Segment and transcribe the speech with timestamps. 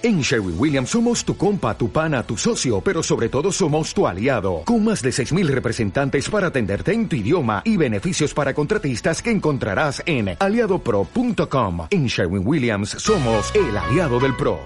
[0.00, 4.06] En Sherwin Williams somos tu compa, tu pana, tu socio, pero sobre todo somos tu
[4.06, 9.20] aliado, con más de 6.000 representantes para atenderte en tu idioma y beneficios para contratistas
[9.20, 11.88] que encontrarás en aliadopro.com.
[11.90, 14.60] En Sherwin Williams somos el aliado del PRO.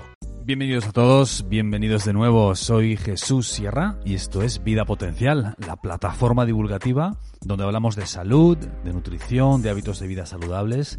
[0.44, 2.54] Bienvenidos a todos, bienvenidos de nuevo.
[2.54, 8.56] Soy Jesús Sierra y esto es Vida Potencial, la plataforma divulgativa donde hablamos de salud,
[8.58, 10.98] de nutrición, de hábitos de vida saludables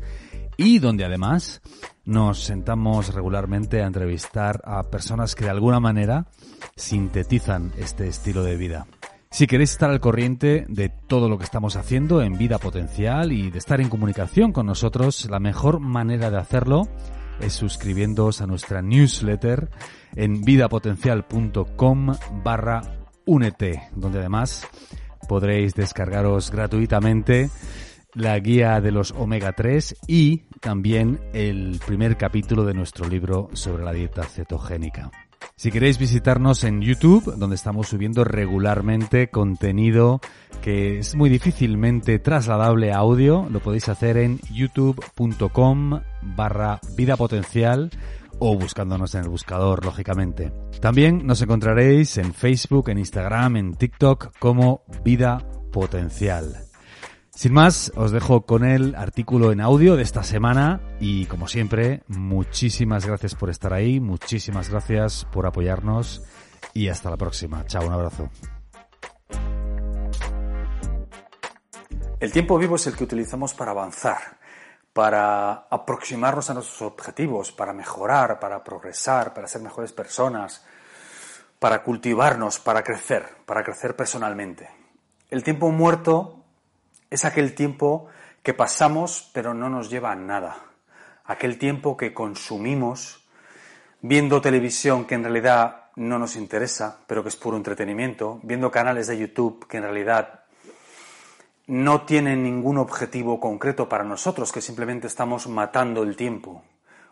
[0.58, 1.62] y donde además
[2.06, 6.28] nos sentamos regularmente a entrevistar a personas que de alguna manera
[6.76, 8.88] sintetizan este estilo de vida.
[9.32, 13.50] Si queréis estar al corriente de todo lo que estamos haciendo en vida potencial y
[13.50, 16.88] de estar en comunicación con nosotros, la mejor manera de hacerlo
[17.40, 19.72] es suscribiéndoos a nuestra newsletter
[20.16, 22.82] en vidapotencial.com barra
[23.26, 24.68] únete, donde además
[25.28, 27.50] podréis descargaros gratuitamente
[28.16, 33.84] la guía de los omega 3 y también el primer capítulo de nuestro libro sobre
[33.84, 35.12] la dieta cetogénica.
[35.56, 40.20] Si queréis visitarnos en YouTube, donde estamos subiendo regularmente contenido
[40.62, 47.92] que es muy difícilmente trasladable a audio, lo podéis hacer en youtube.com barra vida potencial
[48.40, 50.52] o buscándonos en el buscador, lógicamente.
[50.82, 56.73] También nos encontraréis en Facebook, en Instagram, en TikTok como Vida Potencial.
[57.36, 62.04] Sin más, os dejo con el artículo en audio de esta semana y como siempre,
[62.08, 66.24] muchísimas gracias por estar ahí, muchísimas gracias por apoyarnos
[66.76, 67.66] y hasta la próxima.
[67.66, 68.30] Chao, un abrazo.
[72.20, 74.38] El tiempo vivo es el que utilizamos para avanzar,
[74.94, 80.64] para aproximarnos a nuestros objetivos, para mejorar, para progresar, para ser mejores personas,
[81.58, 84.70] para cultivarnos, para crecer, para crecer personalmente.
[85.32, 86.43] El tiempo muerto
[87.14, 88.08] es aquel tiempo
[88.42, 90.58] que pasamos pero no nos lleva a nada.
[91.26, 93.24] Aquel tiempo que consumimos
[94.02, 99.06] viendo televisión que en realidad no nos interesa, pero que es puro entretenimiento, viendo canales
[99.08, 100.42] de YouTube que en realidad
[101.68, 106.64] no tienen ningún objetivo concreto para nosotros, que simplemente estamos matando el tiempo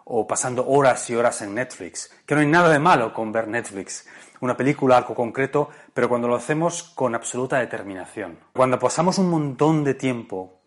[0.06, 3.48] o pasando horas y horas en Netflix, que no hay nada de malo con ver
[3.48, 4.08] Netflix,
[4.42, 8.40] una película, algo concreto, pero cuando lo hacemos con absoluta determinación.
[8.54, 10.60] Cuando pasamos un montón de tiempo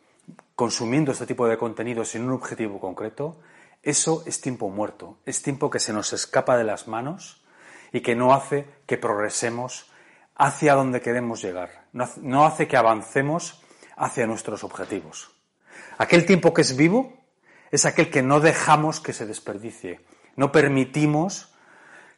[0.55, 3.41] consumiendo este tipo de contenido sin un objetivo concreto,
[3.83, 7.45] eso es tiempo muerto, es tiempo que se nos escapa de las manos
[7.93, 9.91] y que no hace que progresemos
[10.37, 13.63] hacia donde queremos llegar, no hace que avancemos
[13.97, 15.31] hacia nuestros objetivos.
[15.99, 17.24] Aquel tiempo que es vivo
[17.71, 20.01] es aquel que no dejamos que se desperdicie,
[20.37, 21.53] no permitimos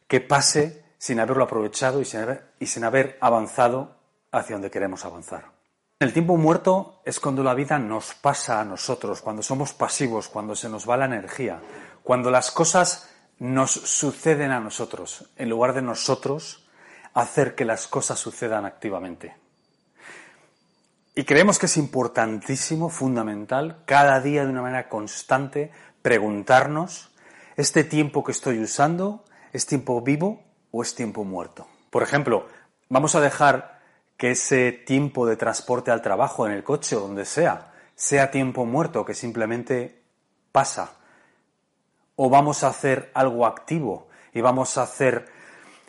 [0.07, 3.95] que pase sin haberlo aprovechado y sin haber, y sin haber avanzado
[4.31, 5.51] hacia donde queremos avanzar.
[5.99, 10.55] El tiempo muerto es cuando la vida nos pasa a nosotros, cuando somos pasivos, cuando
[10.55, 11.59] se nos va la energía,
[12.03, 13.09] cuando las cosas
[13.39, 16.67] nos suceden a nosotros, en lugar de nosotros
[17.13, 19.35] hacer que las cosas sucedan activamente.
[21.17, 25.71] Y creemos que es importantísimo, fundamental, cada día de una manera constante,
[26.03, 27.09] preguntarnos,
[27.55, 31.65] ¿este tiempo que estoy usando es tiempo vivo o es tiempo muerto?
[31.89, 32.45] Por ejemplo,
[32.87, 33.79] vamos a dejar
[34.15, 38.67] que ese tiempo de transporte al trabajo, en el coche o donde sea, sea tiempo
[38.67, 40.03] muerto que simplemente
[40.51, 40.97] pasa.
[42.15, 45.27] O vamos a hacer algo activo y vamos a hacer,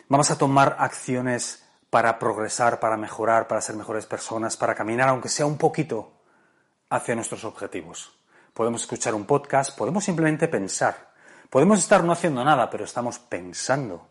[0.07, 5.29] vamos a tomar acciones para progresar, para mejorar, para ser mejores personas, para caminar, aunque
[5.29, 6.13] sea un poquito,
[6.89, 8.11] hacia nuestros objetivos.
[8.53, 11.09] Podemos escuchar un podcast, podemos simplemente pensar.
[11.49, 14.07] Podemos estar no haciendo nada, pero estamos pensando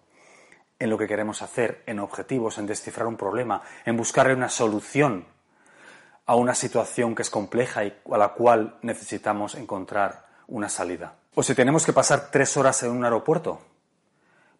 [0.79, 5.27] en lo que queremos hacer, en objetivos, en descifrar un problema, en buscarle una solución
[6.27, 11.15] a una situación que es compleja y a la cual necesitamos encontrar una salida.
[11.35, 13.61] O si tenemos que pasar tres horas en un aeropuerto,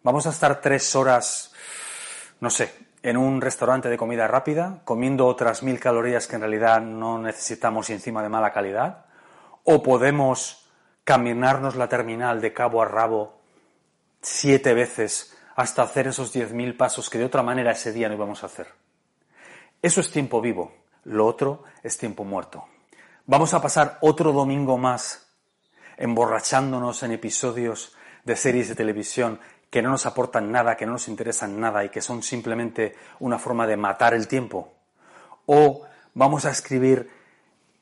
[0.03, 1.53] vamos a estar tres horas,
[2.39, 6.81] no sé, en un restaurante de comida rápida, comiendo otras mil calorías que en realidad
[6.81, 9.05] no necesitamos y encima de mala calidad,
[9.63, 10.69] o podemos
[11.03, 13.39] caminarnos la terminal de cabo a rabo
[14.21, 18.43] siete veces hasta hacer esos 10.000 pasos que de otra manera ese día no íbamos
[18.43, 18.67] a hacer.
[19.81, 20.73] Eso es tiempo vivo,
[21.05, 22.65] lo otro es tiempo muerto.
[23.25, 25.27] Vamos a pasar otro domingo más
[25.97, 31.07] emborrachándonos en episodios de series de televisión que no nos aportan nada, que no nos
[31.07, 34.73] interesan nada y que son simplemente una forma de matar el tiempo.
[35.45, 37.09] O vamos a escribir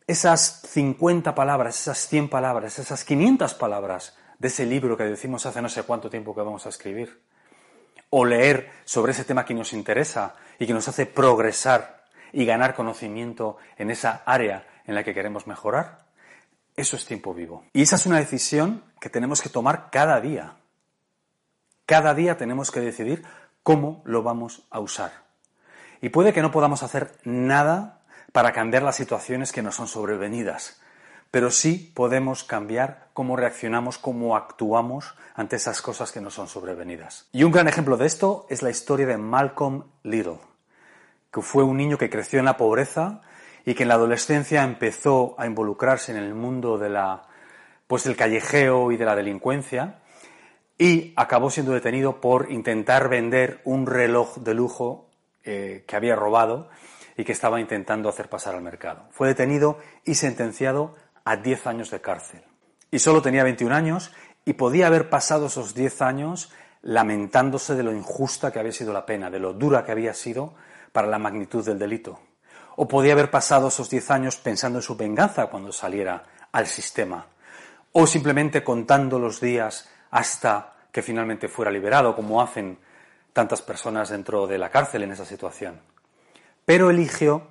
[0.05, 5.61] esas 50 palabras, esas 100 palabras, esas 500 palabras de ese libro que decimos hace
[5.61, 7.21] no sé cuánto tiempo que vamos a escribir
[8.09, 12.75] o leer sobre ese tema que nos interesa y que nos hace progresar y ganar
[12.75, 16.05] conocimiento en esa área en la que queremos mejorar,
[16.75, 17.65] eso es tiempo vivo.
[17.73, 20.55] Y esa es una decisión que tenemos que tomar cada día.
[21.87, 23.23] Cada día tenemos que decidir
[23.63, 25.23] cómo lo vamos a usar.
[26.01, 28.01] Y puede que no podamos hacer nada
[28.33, 30.81] para cambiar las situaciones que nos son sobrevenidas,
[31.31, 37.29] pero sí podemos cambiar cómo reaccionamos, cómo actuamos ante esas cosas que nos son sobrevenidas.
[37.31, 40.39] Y un gran ejemplo de esto es la historia de Malcolm Little,
[41.31, 43.21] que fue un niño que creció en la pobreza
[43.65, 47.27] y que en la adolescencia empezó a involucrarse en el mundo de la
[47.87, 49.99] pues del callejeo y de la delincuencia
[50.77, 55.09] y acabó siendo detenido por intentar vender un reloj de lujo
[55.43, 56.69] eh, que había robado
[57.17, 59.07] y que estaba intentando hacer pasar al mercado.
[59.11, 60.95] Fue detenido y sentenciado
[61.25, 62.43] a 10 años de cárcel.
[62.91, 64.11] Y solo tenía 21 años
[64.45, 66.51] y podía haber pasado esos 10 años
[66.83, 70.53] lamentándose de lo injusta que había sido la pena, de lo dura que había sido
[70.91, 72.19] para la magnitud del delito.
[72.75, 77.25] O podía haber pasado esos 10 años pensando en su venganza cuando saliera al sistema.
[77.91, 82.79] O simplemente contando los días hasta que finalmente fuera liberado, como hacen
[83.33, 85.79] tantas personas dentro de la cárcel en esa situación.
[86.65, 87.47] Pero eligió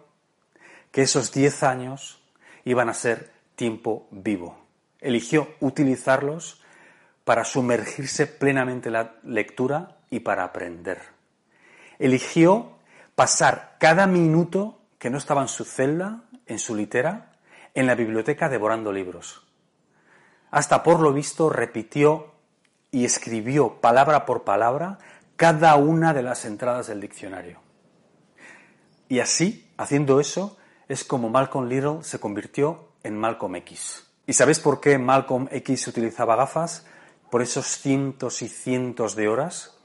[0.91, 2.21] que esos 10 años
[2.65, 4.59] iban a ser tiempo vivo.
[5.01, 6.63] Eligió utilizarlos
[7.25, 11.01] para sumergirse plenamente en la lectura y para aprender.
[11.99, 12.77] Eligió
[13.15, 17.33] pasar cada minuto que no estaba en su celda, en su litera,
[17.75, 19.47] en la biblioteca devorando libros.
[20.51, 22.36] Hasta por lo visto repitió
[22.91, 24.99] y escribió palabra por palabra
[25.37, 27.61] cada una de las entradas del diccionario.
[29.09, 30.57] Y así, haciendo eso,
[30.89, 34.07] es como Malcolm Little se convirtió en Malcolm X.
[34.27, 36.87] ¿Y sabéis por qué Malcolm X utilizaba gafas?
[37.31, 39.77] Por esos cientos y cientos de horas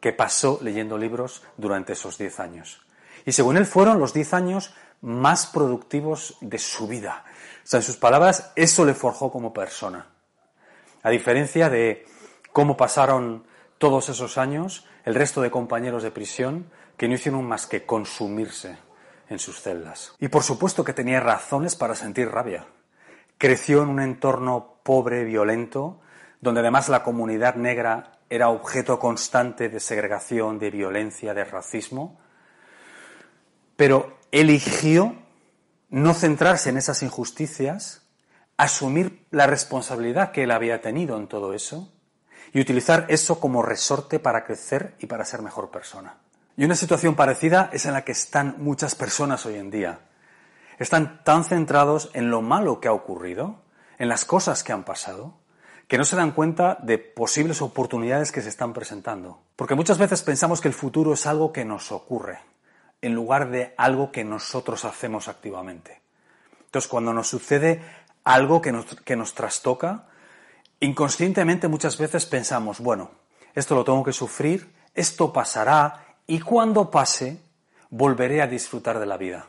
[0.00, 2.84] que pasó leyendo libros durante esos diez años.
[3.24, 7.24] Y según él fueron los diez años más productivos de su vida.
[7.64, 10.06] O sea, en sus palabras, eso le forjó como persona.
[11.02, 12.06] A diferencia de
[12.54, 13.44] cómo pasaron
[13.78, 18.78] todos esos años el resto de compañeros de prisión que no hicieron más que consumirse
[19.28, 20.14] en sus celdas.
[20.20, 22.64] Y por supuesto que tenía razones para sentir rabia.
[23.38, 26.00] Creció en un entorno pobre, violento,
[26.40, 32.20] donde además la comunidad negra era objeto constante de segregación, de violencia, de racismo,
[33.74, 35.16] pero eligió
[35.90, 38.06] no centrarse en esas injusticias,
[38.56, 41.90] asumir la responsabilidad que él había tenido en todo eso
[42.52, 46.16] y utilizar eso como resorte para crecer y para ser mejor persona.
[46.56, 50.00] Y una situación parecida es en la que están muchas personas hoy en día.
[50.78, 53.62] Están tan centrados en lo malo que ha ocurrido,
[53.98, 55.34] en las cosas que han pasado,
[55.88, 59.40] que no se dan cuenta de posibles oportunidades que se están presentando.
[59.56, 62.38] Porque muchas veces pensamos que el futuro es algo que nos ocurre,
[63.02, 66.00] en lugar de algo que nosotros hacemos activamente.
[66.66, 67.82] Entonces, cuando nos sucede
[68.24, 70.06] algo que nos, que nos trastoca,
[70.80, 73.10] Inconscientemente muchas veces pensamos, bueno,
[73.54, 77.40] esto lo tengo que sufrir, esto pasará y cuando pase
[77.90, 79.46] volveré a disfrutar de la vida,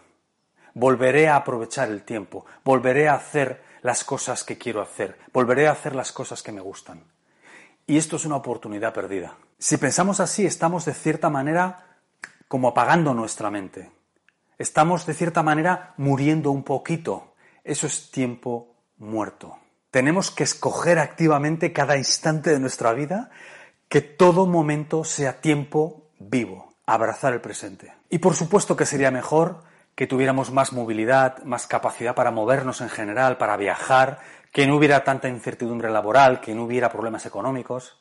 [0.73, 5.71] volveré a aprovechar el tiempo, volveré a hacer las cosas que quiero hacer, volveré a
[5.71, 7.03] hacer las cosas que me gustan.
[7.87, 9.35] Y esto es una oportunidad perdida.
[9.59, 11.97] Si pensamos así, estamos de cierta manera
[12.47, 13.91] como apagando nuestra mente.
[14.57, 17.35] Estamos de cierta manera muriendo un poquito.
[17.63, 19.57] Eso es tiempo muerto.
[19.95, 23.29] Tenemos que escoger activamente cada instante de nuestra vida
[23.87, 27.93] que todo momento sea tiempo vivo, abrazar el presente.
[28.09, 29.63] Y por supuesto que sería mejor
[29.95, 34.19] que tuviéramos más movilidad, más capacidad para movernos en general, para viajar,
[34.51, 37.97] que no hubiera tanta incertidumbre laboral, que no hubiera problemas económicos.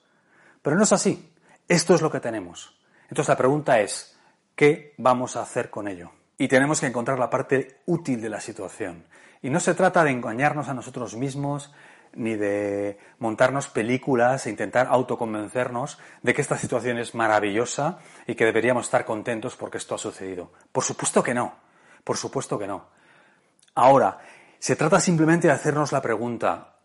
[0.62, 1.32] Pero no es así.
[1.68, 2.76] Esto es lo que tenemos.
[3.02, 4.18] Entonces la pregunta es,
[4.56, 6.10] ¿qué vamos a hacer con ello?
[6.38, 9.04] Y tenemos que encontrar la parte útil de la situación.
[9.42, 11.72] Y no se trata de engañarnos a nosotros mismos,
[12.16, 18.44] ni de montarnos películas e intentar autoconvencernos de que esta situación es maravillosa y que
[18.44, 20.52] deberíamos estar contentos porque esto ha sucedido.
[20.72, 21.54] Por supuesto que no,
[22.04, 22.86] por supuesto que no.
[23.74, 24.18] Ahora,
[24.58, 26.76] se trata simplemente de hacernos la pregunta,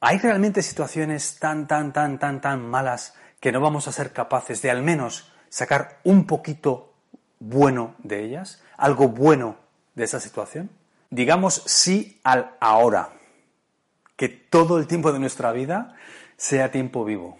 [0.00, 4.62] ¿hay realmente situaciones tan, tan, tan, tan, tan malas que no vamos a ser capaces
[4.62, 6.94] de al menos sacar un poquito
[7.40, 8.62] bueno de ellas?
[8.76, 9.56] ¿Algo bueno
[9.94, 10.70] de esa situación?
[11.10, 13.10] digamos sí al ahora,
[14.16, 15.94] que todo el tiempo de nuestra vida
[16.36, 17.38] sea tiempo vivo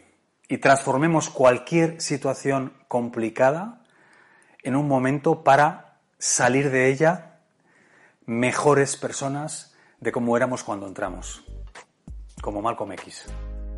[0.48, 3.82] y transformemos cualquier situación complicada
[4.62, 7.40] en un momento para salir de ella
[8.26, 11.44] mejores personas de como éramos cuando entramos,
[12.40, 13.26] como Malcolm X.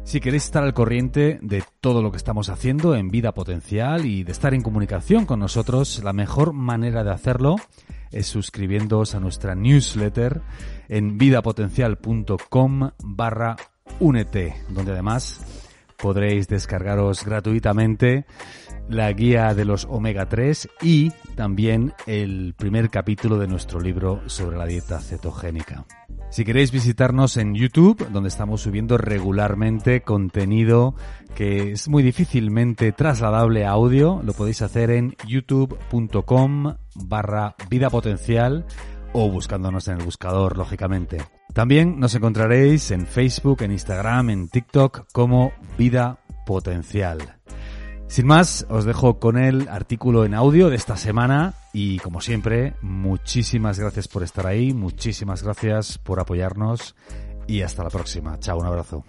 [0.04, 4.24] Si queréis estar al corriente de todo lo que estamos haciendo en vida potencial y
[4.24, 7.56] de estar en comunicación con nosotros, la mejor manera de hacerlo
[8.10, 10.42] es suscribiéndoos a nuestra newsletter
[10.88, 13.56] en vidapotencial.com barra
[14.00, 15.40] únete, donde además
[15.96, 18.24] podréis descargaros gratuitamente
[18.88, 24.56] la guía de los omega 3 y también el primer capítulo de nuestro libro sobre
[24.56, 25.84] la dieta cetogénica.
[26.30, 30.94] Si queréis visitarnos en YouTube, donde estamos subiendo regularmente contenido
[31.34, 38.64] que es muy difícilmente trasladable a audio, lo podéis hacer en youtube.com barra vida potencial
[39.12, 41.18] o buscándonos en el buscador, lógicamente.
[41.52, 47.18] También nos encontraréis en Facebook, en Instagram, en TikTok como Vida Potencial.
[48.10, 52.74] Sin más, os dejo con el artículo en audio de esta semana y como siempre,
[52.82, 56.96] muchísimas gracias por estar ahí, muchísimas gracias por apoyarnos
[57.46, 58.36] y hasta la próxima.
[58.40, 59.04] Chao, un abrazo.